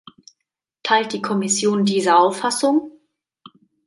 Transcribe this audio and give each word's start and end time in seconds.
Teilt 0.81 1.13
die 1.13 1.21
Kommission 1.21 1.85
diese 1.85 2.15
Auffassung? 2.17 2.99